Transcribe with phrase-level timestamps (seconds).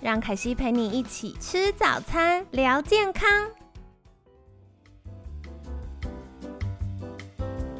[0.00, 3.28] 让凯西陪你一起吃早餐，聊健康。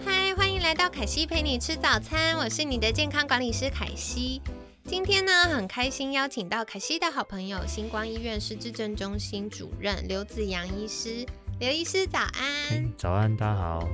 [0.05, 4.43] 嗨，欢迎来到凯西陪你吃早餐，我是你的健康管理师凯西。
[4.85, 11.25] 今天呢，很开心邀请到凯西的好朋友，星光医院失智症中心主任刘子阳医师。
[11.61, 13.89] 刘医师早安，早安，大家好。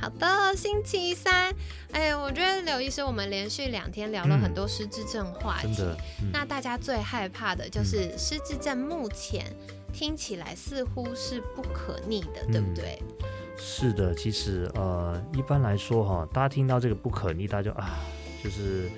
[0.00, 1.54] 好的，星期三，
[1.92, 5.82] 哎，我觉得刘医师，我们连续两天聊了很多失智症话题。
[6.32, 9.44] 那大家最害怕的就是失智症，目前
[9.92, 13.02] 听起来似乎是不可逆的，对不对？
[13.56, 17.98] 是的，其实呃，一般来说哈，大家听到这个不可逆，大家就啊。
[18.44, 18.90] 就是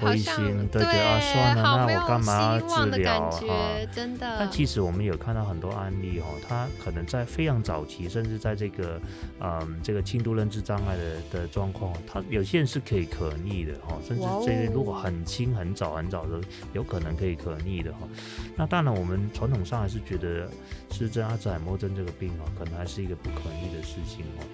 [0.00, 0.34] 灰心，
[0.72, 3.76] 对，觉得啊，算了，那我干嘛要治疗啊？
[3.92, 4.36] 真的。
[4.38, 8.98] 但其实我们有看到很多案例哦，他可能在非常早期，甚至在这个
[9.40, 16.40] 嗯这个轻度认知障碍的的状况，他有些人是可以可逆的哈，甚至这些如果很轻、很早、很早的，
[16.72, 18.08] 有可能可以可逆的哈。
[18.56, 20.48] 那当然，我们传统上还是觉得
[20.90, 24.46] 是这阿兹海默症这个病哦，可能还是一个不可逆的事情哦。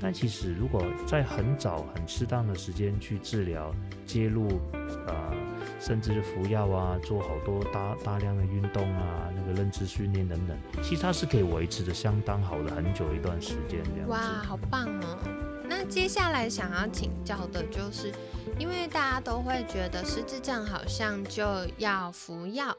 [0.00, 3.74] 但其实如果在很早、很适当的时间去治疗，
[4.06, 4.48] 介入，
[5.06, 5.32] 啊，
[5.80, 14.10] 甚至是服药啊，做好多大大量的运动啊，那个认知训练等等，其实它是可以维持的相当好的很久一段时间这样子。
[14.10, 15.18] 哇，好棒哦！
[15.68, 18.12] 那接下来想要请教的就是，
[18.58, 21.44] 因为大家都会觉得失智症好像就
[21.78, 22.76] 要服药。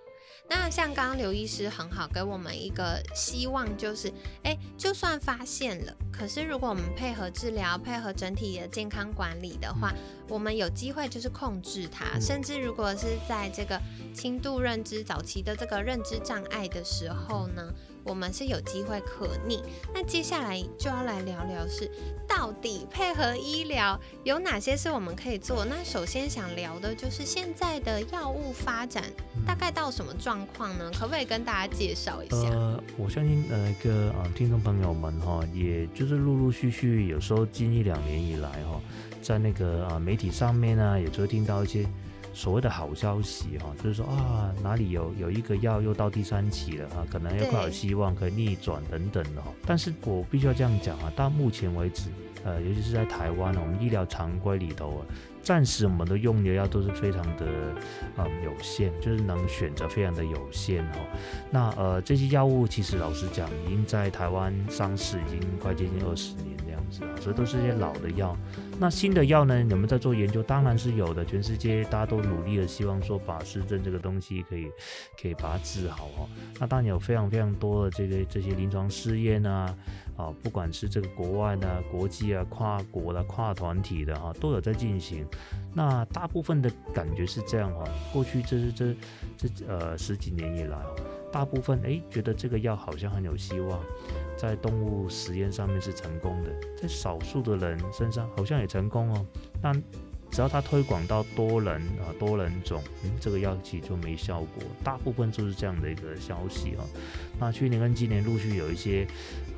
[0.49, 4.11] 那像刚刚刘医师很好，给我们一个希望，就是，
[4.43, 9.93] 哎，就算发现了，可是如果我们配合治疗，配合整体的健康管理的话，
[10.27, 13.79] 我们有机会就是控制它，甚至如果是在这个
[14.13, 17.73] 轻度认知早期的这个认知障碍的时候呢。
[18.03, 19.61] 我们是有机会可逆，
[19.93, 21.89] 那接下来就要来聊聊是
[22.27, 25.63] 到底配合医疗有哪些是我们可以做。
[25.65, 29.03] 那首先想聊的就是现在的药物发展
[29.45, 30.91] 大概到什么状况呢？
[30.93, 32.49] 可不可以跟大家介绍一下？
[32.49, 38.81] 呃，我相信呃一个呃听众朋友们哈，也就是陆陆续续有时候近一两年以来哈，
[39.21, 41.85] 在那个啊媒体上面呢，也就会听到一些。
[42.33, 49.51] 所谓的好消息哈，就是说啊，哪里有有一个药又到第三期了啊，可能又快有希望可以逆转等等的哈。
[49.65, 52.09] 但是我必须要这样讲啊，到目前为止，
[52.43, 55.05] 呃，尤其是在台湾呢，我们医疗常规里头啊，
[55.43, 57.45] 暂时我们的用的药都是非常的
[58.17, 60.99] 嗯有限，就是能选择非常的有限哈。
[61.51, 68.35] 那呃这些药物其实老实讲，已经在台湾上市已经快接近二十年这样子啊，所以都是一些老的药。
[68.81, 69.59] 那新的药呢？
[69.69, 71.23] 有没有在做研究，当然是有的。
[71.23, 74.71] 全世界大家都努力的，希望说把失症这个东西可以
[75.21, 76.27] 可以把它治好哦。
[76.59, 79.77] 那当然有非常非常多的这个这些临床试验啊，
[80.17, 85.27] 啊，不管是这个国外的、国际啊、跨国的、跨团体的哈，都有在进行。
[85.75, 88.95] 那大部分的感觉是这样哈，过去这是这
[89.37, 90.79] 这呃十几年以来，
[91.31, 93.79] 大部分哎觉得这个药好像很有希望。
[94.37, 96.49] 在动物实验上面是成功的，
[96.81, 99.25] 在少数的人身上好像也成功哦。
[99.61, 99.71] 但
[100.31, 104.63] 只要它推广到多人啊、多人种，嗯，这个药剂就没效果。
[104.83, 106.81] 大部分就是这样的一个消息啊。
[107.39, 109.05] 那去年跟今年陆续有一些，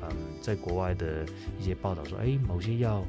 [0.02, 0.08] 嗯，
[0.42, 1.24] 在国外的
[1.58, 3.02] 一些报道说，哎，某些药，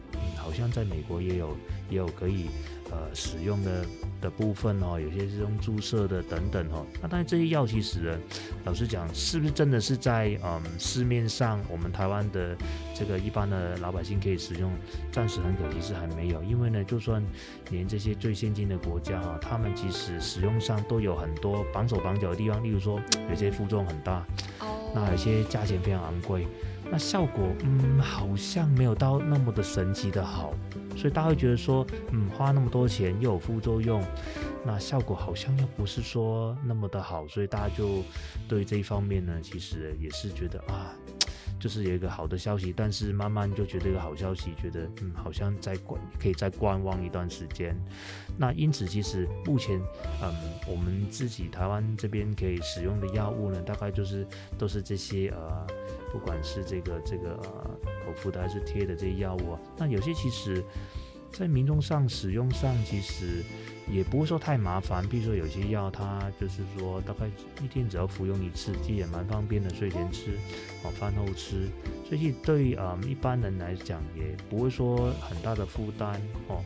[0.45, 1.57] 好像在美国也有
[1.89, 2.45] 也有可以
[2.91, 3.83] 呃使用的。
[4.21, 6.83] 的部分哦，有些是用注射的等等哦。
[6.99, 8.17] 那但是这些药其实，
[8.63, 12.55] 老实讲，是不是真的是在嗯市面上我们台湾的
[12.95, 14.71] 这个一般的老百姓可以使用？
[15.11, 17.23] 暂时很可惜是还没有，因为呢，就算
[17.69, 22.99] 连这些最先进的国家哈，他们其实使用上都有很多绑手绑脚的地方，例如说
[23.29, 24.25] 有些副作用很大，
[24.95, 26.47] 那有些价钱非常昂贵。
[26.89, 30.53] 那效果，嗯，好像没有到那么的神奇的好，
[30.95, 34.03] 所以大家会觉得说，嗯，花那么多钱又有副作用，
[34.63, 38.03] 那效果好像又不是说那么的好，所以大家就
[38.47, 40.93] 对这一方面呢，其实也是觉得啊，
[41.59, 47.75] 就是有一个好的消息，但是慢慢就觉得一个好消息，觉得嗯，好像在观可以再观望一段时间。
[48.37, 49.79] 那因此，其实目前，
[50.21, 50.33] 嗯，
[50.67, 54.27] 我们自己台湾这边可以使用的药物呢，大概就是
[54.57, 55.65] 都是这些呃。
[56.11, 60.63] 不管是这个这个呃口服的还是贴的这些药物啊，那有些其实
[61.31, 63.43] 在民众上使用上，其实
[63.91, 65.05] 也不会说太麻烦。
[65.07, 67.27] 比如说有些药，它就是说大概
[67.63, 70.31] 一天只要服用一次，其实也蛮方便的，睡前吃，
[70.83, 71.67] 哦，饭后吃。
[72.07, 76.63] 所以对啊一般人来讲，也不会说很大的负担哦。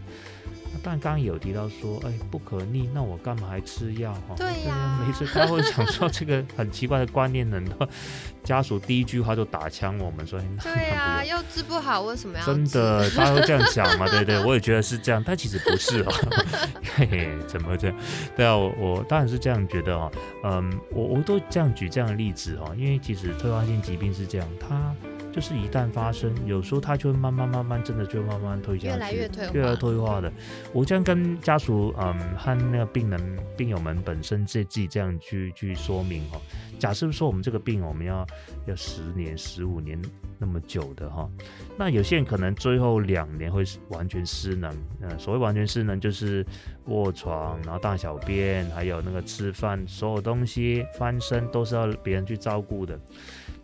[0.84, 4.14] 但刚刚有提到说，哎，不可逆，那我干嘛还吃药？
[4.28, 7.88] 哈，对呀，每次他会想说这个很奇怪的观念，很多
[8.44, 12.46] 家属第一句话就打枪我们说，对呀，又治不好，为什么要？
[12.46, 14.08] 真的，大家都这样想嘛？
[14.12, 16.12] 对对，我也觉得是这样，但其实不是哦。
[16.96, 17.98] 嘿嘿，怎么这样？
[18.36, 20.12] 对啊，我我当然是这样觉得哦。
[20.44, 24.96] 嗯，我我都这样举这样的例子哦，因为其实退化性疾病是这样，它。
[25.40, 30.30] 就是一旦发生，有时候它就会慢慢慢慢，真的就慢慢退下去，越来越退化，越来越退化的。
[30.74, 36.42] 我这样跟家属，嗯，和那个病人、病友们本身自己这样去去说明哦。
[36.78, 38.28] 假设说我们这个病，我们要
[38.66, 39.98] 要十年、十五年
[40.38, 41.30] 那么久的哈，
[41.78, 44.76] 那有些人可能最后两年会完全失能。
[45.00, 46.46] 嗯，所谓完全失能，就是
[46.88, 53.00] 卧床，然后大小便，还有那个吃饭，所有东西翻身都是要别人去照顾的。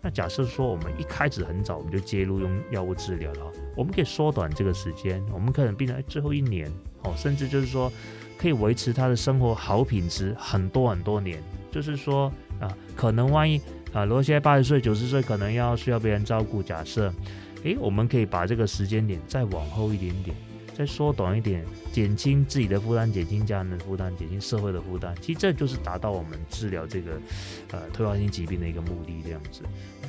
[0.06, 6.72] 那假设说我们一开始很早我们就介入用药物治疗了，我们可以缩短这个时间，我们可能病人最后一年
[7.02, 7.92] 哦，甚至就是说
[8.38, 11.42] 可以维持他的生活好品质很多很多年。
[11.72, 13.60] 就是说啊，可能万一
[13.94, 17.12] 啊，如果现在八十岁、九十岁，可能要需要别人照顾，假设，
[17.64, 20.38] 诶，我们可以把这个时间点再往后一点点。
[20.78, 25.16] 再缩短一点，减轻自己的负担，减轻家人的负担，减轻社会的负担。
[25.22, 27.14] 其实这就是达到我们治疗这个
[27.72, 29.62] 呃退化性疾病的一个目的，这样子。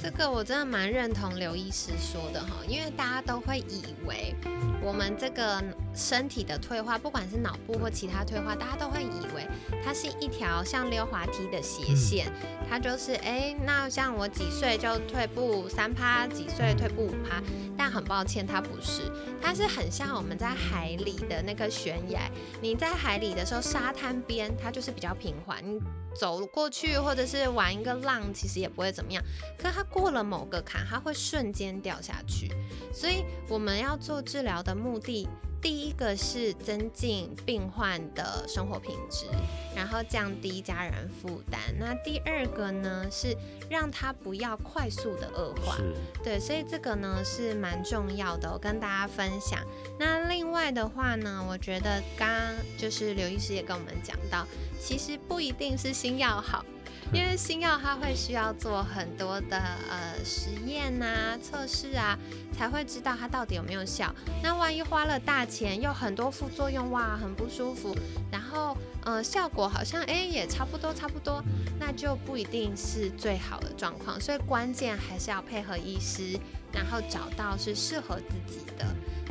[0.02, 4.34] 这个我真的蛮认同刘医师说的哈，因为大家都会以为
[4.82, 5.62] 我们这个
[5.94, 9.46] 身体的退化，不管是脑部或其他退化，大家都会以为
[9.82, 12.30] 它是一条像溜滑梯的斜线，
[12.68, 17.42] 它就是哎，那像我几岁就退步三趴，几岁退步五趴，
[17.74, 19.10] 但很抱歉，它不是，
[19.40, 22.30] 它是很像我们在海里的那个悬崖，
[22.60, 25.78] 你在海里的时候，沙滩边它就是比较平缓，你
[26.18, 29.22] 走过去或者是玩一个浪，其实也不会怎么样，
[29.58, 32.50] 可它过了某个坎，它会瞬间掉下去。
[32.92, 35.28] 所以我们要做治疗的目的。
[35.66, 39.26] 第一个是增进病患的生活品质，
[39.74, 41.60] 然后降低家人负担。
[41.76, 43.36] 那第二个呢是
[43.68, 45.76] 让他不要快速的恶化。
[46.22, 49.58] 对，所以这个呢是蛮重要的，我跟大家分享。
[49.98, 54.46] 那另外的话呢，我觉得刚刚就是刘医师也跟我们讲到，
[54.80, 56.64] 其实不一定是新药好。
[57.12, 59.56] 因为新药它会需要做很多的
[59.88, 62.18] 呃实验啊、测试啊，
[62.56, 64.14] 才会知道它到底有没有效。
[64.42, 67.96] 那万一花了大钱，又很多副作用，哇，很不舒服，
[68.30, 68.76] 然后
[69.06, 71.42] 呃效果好像哎也差不多差不多，
[71.78, 74.20] 那就不一定是最好的状况。
[74.20, 76.38] 所以关键还是要配合医师，
[76.72, 78.84] 然后找到是适合自己的。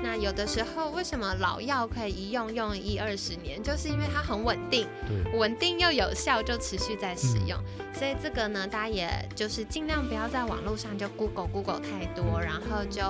[0.03, 4.87] 那有的时候，为什么老药可以一用用一二十年，就是因为它很稳定，
[5.33, 7.57] 稳定又有效，就持续在使用。
[7.93, 13.01] 所以这个呢，大家也就是尽量不要在网络上就 Google Google 太多，然后就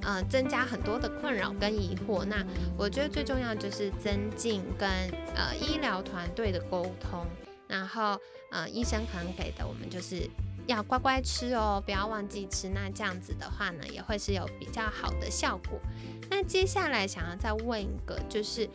[0.00, 2.24] 呃增加很多的困扰跟疑惑。
[2.24, 2.36] 那
[2.76, 4.88] 我觉得最重要就是增进跟
[5.34, 7.26] 呃医疗团队的沟通，
[7.66, 8.18] 然后
[8.50, 10.28] 呃医生可能给的我们就是。
[10.66, 12.68] 要乖乖吃哦，不要忘记吃。
[12.68, 15.80] 那这样子的话呢，也会是有比较好的效果。
[16.28, 18.68] 那接下来想要再问一个，就是，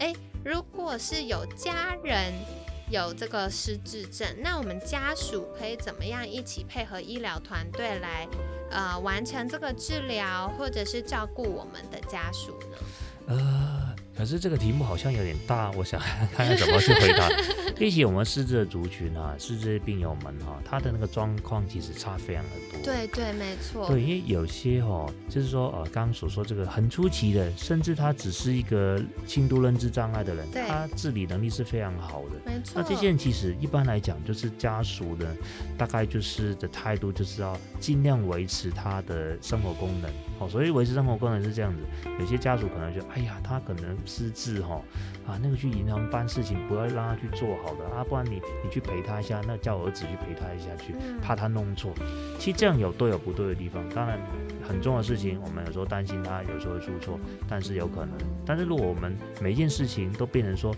[0.00, 0.14] 诶，
[0.44, 2.34] 如果是有家人
[2.90, 8.28] 有这个失智症，那我们家属可以怎么样一起配合医疗团队来，
[8.70, 12.76] 呃，完成这个治疗，或者是照顾我们的家属呢？
[13.28, 13.87] 呃。
[14.18, 16.00] 可是这个题目好像有点大，我想
[16.34, 17.28] 看看怎么去回答。
[17.78, 22.82] 比起我们失智的族群啊，失智病友们哈，他的那个状况其实差非常的多。
[22.82, 23.86] 对对，没错。
[23.86, 32.40] 对，因为有些哈，就是说呃，刚刚所说这个很出奇的，甚至他只是一个轻度认知障碍的人，他自理能力是非常好的。
[32.44, 32.72] 没错。
[32.74, 35.32] 那这些人其实一般来讲，就是家属的
[35.76, 40.10] 大概就是的态度，就是要尽量维持他的生活功能。
[40.36, 41.82] 好，所以维持生活功能是这样子。
[42.18, 43.96] 有些家属可能就哎呀，他可能。
[44.08, 44.82] 失智哈
[45.26, 51.92] 啊，那个去银行办事情，不要让他去做好的啊，不然你你去陪他一下，那叫儿子去陪他一下去，怕他弄错。
[52.38, 54.18] 其实这样有对有不对的地方，当然
[54.66, 58.16] 很重要的事情，我们有时候担心他有时候会出错，但是有可能。
[58.46, 60.74] 但是如果我们每一件事情都变成说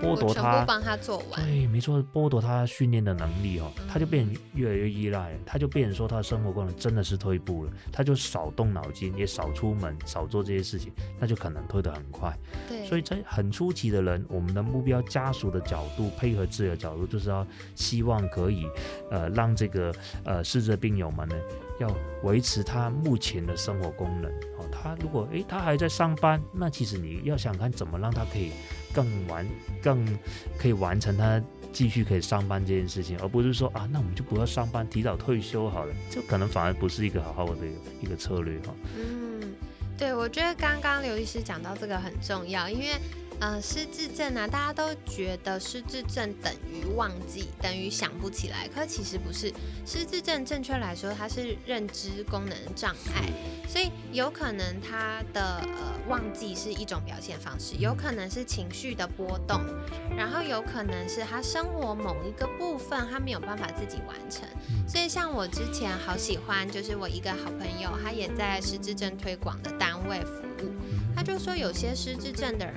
[0.00, 1.44] 剥夺全他部帮他做完。
[1.44, 12.36] 对，没错，剥夺他训练的能力哦，他就变嗯越来越依赖，他就变成说他的生活功能真的是退步了，他就少动脑筋，也少出门，少做这些事情，那就可能退得很快。
[12.68, 18.66] 对，所以在很初期的人，我们的目标家属的角度，配合治疗角度，就是要希望可以
[19.10, 21.36] 呃让这个呃失智病友们呢，
[21.78, 24.68] 要维持他目前的生活功能哦。
[24.70, 28.52] 他如果诶他还在上班，那其实你要想看怎么让他可以
[28.92, 29.46] 更完
[29.82, 30.18] 更
[30.58, 31.42] 可以完成他。
[31.72, 37.60] 继续可以上班这件事情，而不是说啊，那我们就不要上班，提早退休好了，这可能反而不是一个好好的
[38.02, 38.74] 一个策略哈。
[38.98, 39.54] 嗯，
[39.96, 42.86] 对，我觉得刚刚刘医师讲到这个很重要，因为
[43.40, 49.50] 呃，失智症啊，大家都觉得失智症等于忘记，等于想不起来，可其实不是。
[49.86, 53.32] 失智症正确来说，它是认知功能障碍，
[53.66, 59.62] 所以有可能他的呃忘记是一种表现方式，有可能是情绪的波动，
[60.14, 64.46] 然后有可能是他生活某一个部分他没有办法自己完成。
[64.86, 70.72] 所以像我之前好喜欢，就是我一个好朋友，他也在失智症推广的单位服务，
[71.16, 72.74] 他就说有些失智症的人。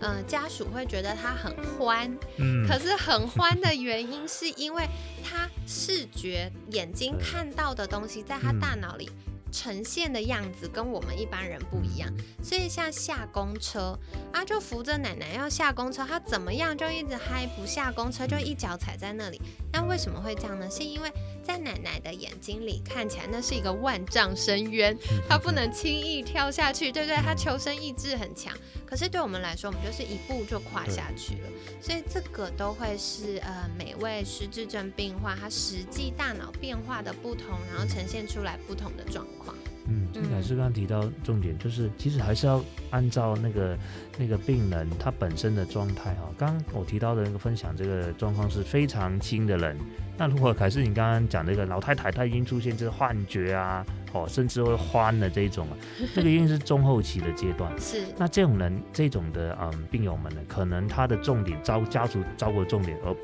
[0.00, 2.66] 嗯、家属会觉得他很欢，嗯。
[2.66, 4.86] 可是很欢的原因是因为
[5.24, 8.60] 他视觉 眼睛看到的东西，在他嗯。
[8.60, 9.10] 大脑里
[9.52, 12.12] 呈现的样子跟我们一般人不一样。
[12.42, 13.98] 所以像下公车
[14.32, 19.40] 啊，就扶着奶奶要下公车，他怎么样就一直嗨不下公车，就一脚踩在那里。
[19.72, 20.68] 那为什么会这样呢？
[20.70, 21.10] 是因为
[21.42, 24.96] 在奶奶的眼睛里看起来那是一个万丈深渊，
[25.28, 27.16] 她不能轻易跳下去，对不对？
[27.16, 28.56] 她求生意志很强。
[28.86, 31.48] 可是对我们来说，我们就是一步就跨下去了。
[31.80, 39.45] 所以这个都会是呃每位失智症病患他实际大脑变化的不同，然后呈现出来不同的状况。
[39.88, 43.78] 嗯，金凯师刚刚提到重点，就是其实还是要按照那个
[44.18, 46.28] 那个病人他本身的状态哈。
[46.36, 49.76] 刚刚我提到的那个分享，这个状况是非常轻的人。
[50.18, 55.76] 那如果凯是你刚刚讲那个老太太，她已经出现这个幻觉啊，哦，甚至会欢的这一种啊，
[56.14, 57.70] 这个一定是中后期的阶段。
[57.78, 63.14] 是，那这种人，这种的嗯病友们呢，可能他的重点招家属照顾的重点，而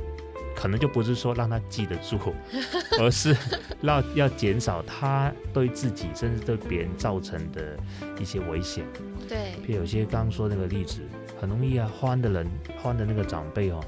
[0.54, 2.18] 可能就不是说让他记得住，
[3.00, 3.37] 而是
[3.80, 7.76] 让要减少他对自己甚至对别人造成的
[8.21, 8.85] 一些危险。
[9.28, 11.00] 对，譬如有些刚刚说那个例子，
[11.40, 12.47] 很容易啊，欢的人，
[12.80, 13.80] 欢的那个长辈哦，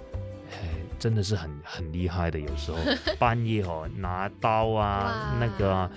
[0.52, 0.68] 哎，
[0.99, 2.78] 真的是很很厉害的，有时候
[3.18, 5.90] 半夜哦拿刀啊，那个啊、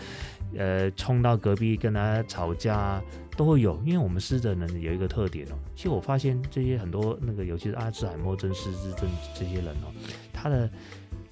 [0.57, 3.01] 呃冲到隔壁跟他吵架啊。
[3.37, 5.55] 都会有，因为我们失智人有一个特点哦。
[5.75, 9.93] 其实我发现这些很多那个，尤其是阿兹海默症、失智症这些人哦，
[10.33, 10.69] 他的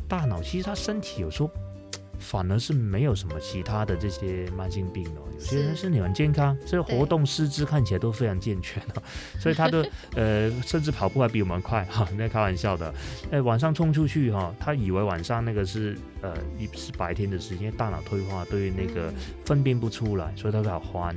[0.08, 1.50] 大脑其实他身体有时候
[2.20, 5.22] 反而是没有什么其他的这些慢性病哦。
[5.34, 9.04] 有些人是身体很健康，这个活动四肢看起来都非常健全哦，
[9.42, 12.94] 所以他的呃甚至跑步还比我们快哈，那开玩笑的。
[13.32, 21.14] 哎，晚上冲出去哈，他以为晚上那个是呃一是白天的时间，大脑退化对那个嗯分辨不出来，所以他比较欢。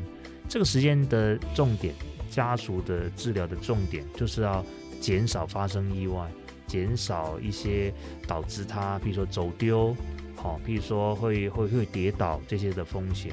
[0.49, 1.95] 这个时间的重点，
[2.31, 4.65] 家属的治疗的重点就是要
[5.01, 6.27] 减少发生意外，
[6.67, 7.93] 减少一些
[8.27, 9.95] 导致他，比如说走丢，
[10.35, 13.33] 好、比如说会会会跌倒这些的风险。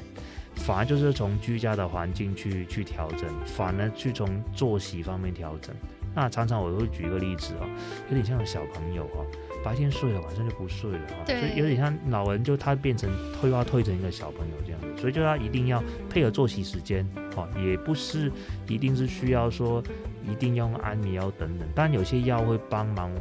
[0.56, 5.74] 反而就是从居家的环境去去调整，反而去从作息方面调整。
[6.14, 7.68] 那常常我会举一个例子哦，
[8.08, 9.26] 有点像小朋友哦，
[9.66, 17.04] 白天睡了，晚上就不睡了啊、所以有点像老人，就他变成退化退成一个小朋友这样子，所以就他一定要配合作息时间，
[17.34, 18.30] 哦，也不是
[18.68, 19.82] 一定是需要说
[20.24, 23.12] 一定要用安眠药等等，但有些药会帮忙。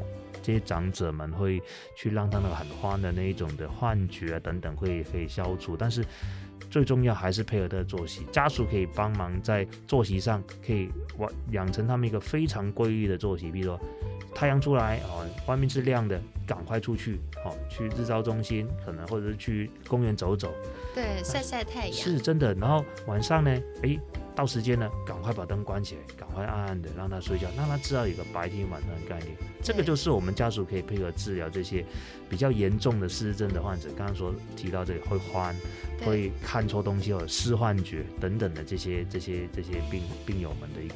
[0.44, 1.60] 这些长者们会
[1.96, 6.06] 去让他那个很欢的那一种的幻觉啊等等会可以消除，但是
[6.70, 10.88] 最重要还是配合他的作息，家属可以帮忙在作息上可以
[11.18, 13.80] 养养成他们一个非常规律的作息，比如说
[14.36, 20.54] 太阳出来哦，外面是亮的，赶快出去哦，去日照中心可能或者是去公园走走，
[20.94, 22.54] 对，晒晒太阳，是真的。
[22.56, 23.52] 然后晚上呢，
[23.84, 24.00] 诶，
[24.36, 29.36] 到时间了，赶快把灯关起来，赶快暗暗的让他睡觉，让他知道有个白天晚上的概念。
[29.64, 31.84] 这个就是我们家属可以配合治疗这些
[32.30, 35.56] 比较严重的失智症的患者，刚刚说提到这个会欢。
[36.04, 40.96] 会看错东西或者视幻觉等等的这些这些这些病病友们的一个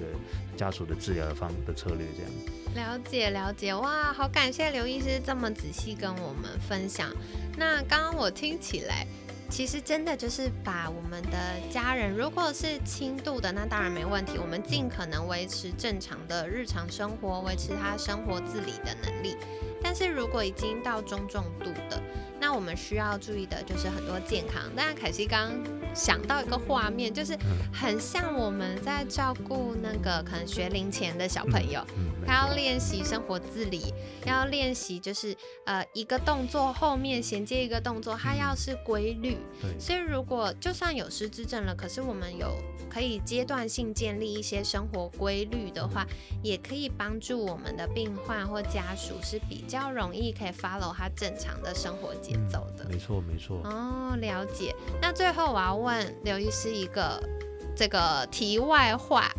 [0.58, 2.30] 家属的治疗的方的策略，这样。
[2.76, 7.10] 了解了解，哇，好感谢刘医师这么那么仔细跟我们分享。
[7.56, 9.08] 那刚刚我听起来，
[9.50, 11.38] 其实真的就是把我们的
[11.70, 19.36] 家人，如果是轻度的，那当然没问题，我们尽可能维持正常的日常生活，维持他生活自理的能力。
[19.82, 22.02] 但是如果已经到中重度的，
[22.40, 24.64] 那我们需要注意的就是很多健康。
[24.76, 27.38] 当然，凯西刚刚想到一个画面，就是
[27.74, 31.84] 很像我们在照顾那个可能学龄前的小朋友，
[32.26, 33.94] 他要练习生活自理，
[34.26, 39.38] 要练习就是呃一个动作后面衔接一个动作，他要是规律。
[39.78, 42.56] 所以如果就算有失智症了，可是我们有
[42.90, 46.06] 可以阶段性建立一些生活规律的话，
[46.42, 52.86] 也可以帮助我们的病患或家属是比较容易可以 follow 他正常的生活节奏的。
[52.90, 53.62] 没错，没错。
[53.64, 54.76] 哦，了解。
[55.02, 57.22] 那最后我要问刘医师一个
[57.76, 59.30] 这个题外话，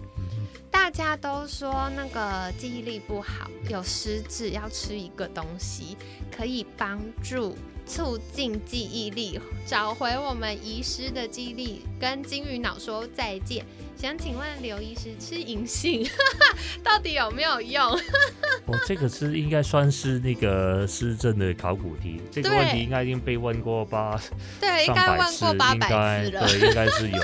[0.82, 5.94] 大家都说那个记忆力不好，有失智要吃一个东西，
[6.34, 7.54] 可以帮助。
[7.86, 13.66] 促进记忆力，找回我们遗失的记忆力，跟金鱼脑说再见。
[14.00, 16.08] 想请问刘医师，吃银杏
[16.82, 17.84] 到底有没有用？
[18.64, 24.18] 哦，这个是应该算是那个施政的考古题，这个问题应该已经被问过吧？
[24.58, 26.40] 对，应该问过八百次了。
[26.48, 27.22] 对，应该是有。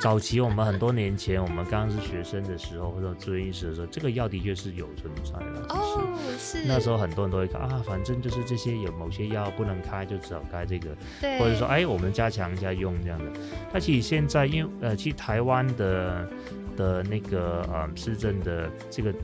[0.00, 5.66] 早期我们很多年前，我们刚刚是学生的时候，或者做医师的时候，这个药的确是有存在的。
[5.70, 6.06] 哦，
[6.38, 6.62] 是。
[6.66, 10.94] 那时候很多人都会看啊，反正就是这些有某些药不能开，就只好开这个。
[11.22, 11.38] 对。
[11.38, 13.40] 或者说，哎，我们加强一下用这样的。
[13.72, 16.17] 那其实现在，因为呃，其实台湾的。
[16.76, 19.14] 的那个呃，市政的这个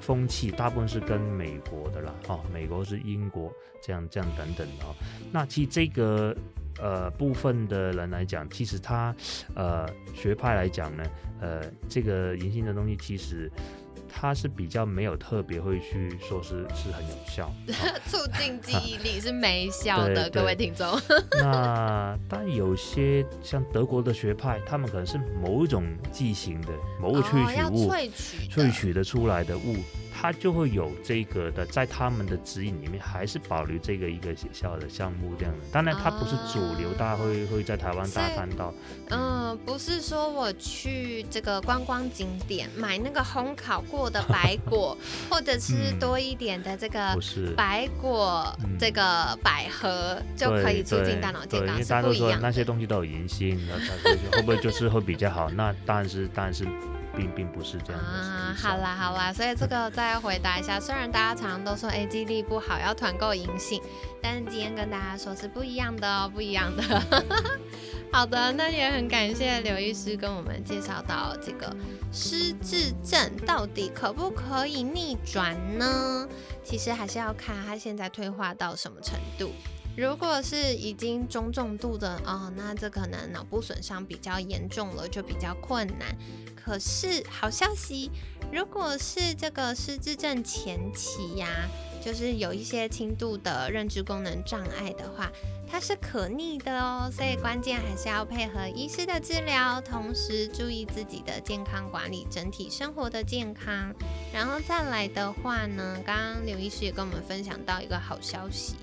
[0.00, 3.52] 风气，大部分是跟美国的啦，哦，美国是英国
[3.82, 4.94] 这样这样等等的哦。
[5.32, 6.36] 那其实这个
[6.80, 9.14] 呃部分的人来讲，其实他
[9.54, 11.04] 呃学派来讲呢，
[11.40, 13.50] 呃，这个银杏的东西其实。
[14.12, 17.52] 它是比较没有特别会去说是是很有效，
[18.06, 20.86] 促进记忆力是没效的， 各位听众。
[21.40, 26.68] 那但有些像德国的学派，他们可能是某一种剂型的
[27.00, 27.90] 某个萃取物
[28.50, 29.76] 萃取的出来的物。
[30.20, 35.60] 它就会有这个的，在他们的指引里面，还是保留这个一个学校的项目这样的。
[35.72, 38.74] 当然，它不是主流，大家会会在台湾大家看到。
[39.08, 44.94] 嗯，不是说我去这个观光景点买那个烘烤过的白果，
[45.30, 47.18] 或者吃多一点的这个
[47.56, 52.38] 白果，这个百合就可以促进大脑健康，是不一样。
[52.42, 53.58] 那些东西都有银杏，
[54.32, 55.48] 会不会就是会比较好？
[55.48, 56.66] 那当然是，当然是。
[57.16, 60.78] 并并不是这样啊，好啦好啦，所以这个再回答一下。
[60.80, 63.80] 虽然大家常常都说哎记忆力不好要团购银杏，
[64.22, 66.82] 但是今天跟大家说是不一样的哦，不一样的。
[68.12, 71.74] 好的，那也很感谢刘医师跟我们介绍到这个
[72.12, 76.28] 失智症到底可不可以逆转呢？
[76.64, 79.52] 其实还是要看他现在退化到什么程度。
[80.00, 86.16] 如果是已经中重度的哦，那这可能脑部损伤比较严重了，就比较困难。
[86.56, 88.10] 可是好消息，
[88.50, 91.68] 如果是这个失智症前期呀，
[92.02, 95.30] 就是有一些轻度的认知功能障碍的话，
[95.70, 97.10] 它是可逆的哦。
[97.12, 103.94] 所以关键还是要配合医师的治疗，同时注意自己的健康管理，整体生活的健康。
[104.32, 108.76] 然后再来的话呢，刚刚刘医师也跟我们分享到一个好消息，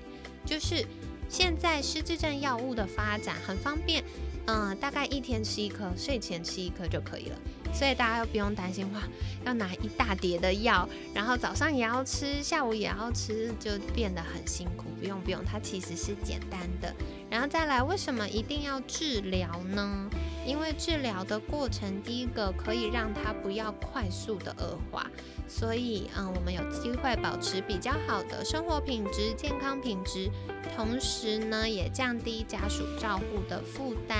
[0.44, 0.86] 就是
[1.28, 4.02] 现在失智症药物的发展很方便，
[4.46, 7.38] 嗯，大概一天吃一颗，睡前吃一颗就可以了。
[7.72, 9.02] 所以大家又不用担心哇，
[9.44, 14.84] 要拿一大叠的药，然后早上也要吃，下午也要吃，就变得很辛苦。
[14.98, 16.92] 不用不用，它其实是简单的。
[17.30, 20.10] 然后再来，为什么一定要治疗呢？
[20.48, 25.06] 因为治疗的过程，第一个可以让它不要快速的恶化，
[25.46, 30.30] 所以嗯，我们有机会保持比较好的生活品质、健康品质，
[30.74, 34.18] 同时呢，也降低家属照护的负担。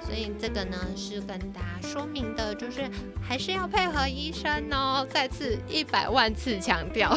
[0.00, 2.90] 所以这个呢是跟大家说明的，就是
[3.22, 5.06] 还是要配合医生哦。
[5.10, 7.14] 再次一百万次强调。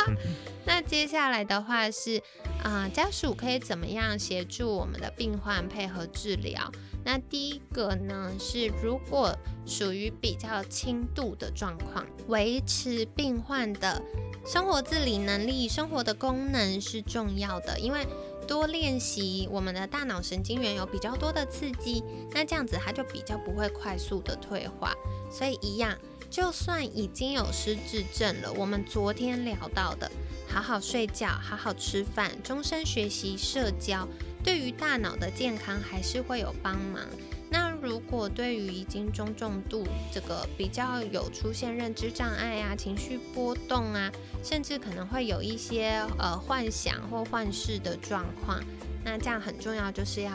[0.64, 2.18] 那接下来的话是，
[2.64, 6.72] 啊，家属可以怎么样协助我们的病患配合治疗？
[7.04, 14.02] 那第一个呢是，如果属于比较轻度的状况，维持病患的
[14.46, 18.04] 生活自理能力、生活的功能是重要的，因为。
[18.46, 24.92] 多练习，我们的大脑神经元有比较多的刺激，那这样子它就比较不会快速的退化。
[25.30, 25.96] 所以一样，
[26.34, 30.10] 就算已经有失智症了，我们昨天聊到的，
[30.48, 34.08] 好好睡觉、好好吃饭、终身学习、社交，
[34.42, 37.06] 对于大脑的健康还是会有帮忙。
[37.48, 44.10] 那如果对于已经中重度这个比较有出现认知障碍啊、情绪波动啊，
[44.42, 48.60] 甚至可能会有一些呃幻想或幻视的状况，
[49.04, 50.32] 那这样很重要就是要。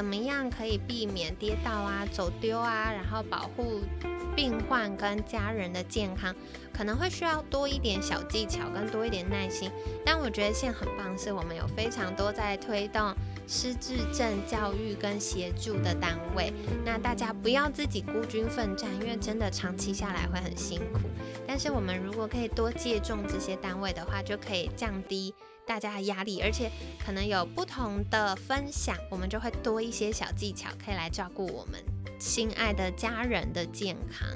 [0.00, 3.82] 怎么样可以避免跌倒啊、走丢啊，然后保护
[4.34, 6.34] 病患跟家人的健康，
[6.72, 9.70] 可能会需要多一点小技巧跟多一点耐心。
[10.02, 13.14] 但我觉得现在很棒，是我们有非常多在推动
[13.46, 16.50] 失智症教育跟协助的单位。
[16.82, 21.00] 那大家不要自己孤军奋战，因为真的长期下来会很辛苦。
[21.46, 25.34] 但是我们如果可以多借重这些单位的话，就可以降低
[25.70, 31.80] 大家的压力，而且可能有不同的分享，我们就会多一些小技巧，可以来照顾我们
[32.18, 34.28] 心爱的家人的健康。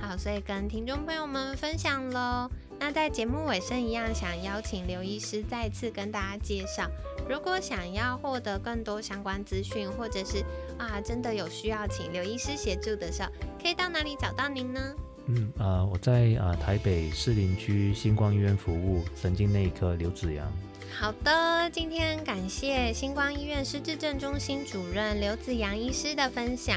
[0.00, 2.50] 好，所以跟听众朋友们分享喽。
[2.80, 6.88] 那在节目尾声一样，想邀请刘医师再次跟大家介绍，
[7.28, 10.42] 如果想要获得更多相关资讯，或者是
[10.78, 13.28] 啊真的有需要请刘医师协助的时候，
[13.60, 14.80] 可以到哪里找到您呢？
[15.26, 20.50] 嗯啊，我在啊台北士林区星光医院服务神经内科刘子阳。
[20.96, 26.76] 好的，今天感谢星光医院失智症中心主任刘子阳医师的分享。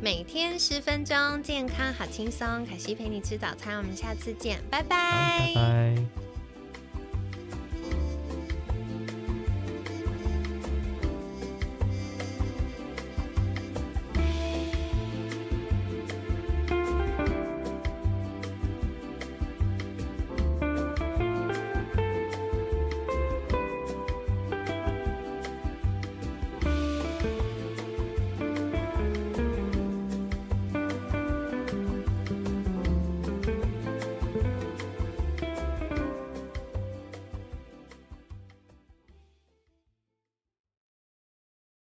[0.00, 2.64] 每天十分钟，健康好轻松。
[2.66, 4.82] 凯西陪你吃早餐，我们下次见，拜。
[4.82, 6.25] 拜拜。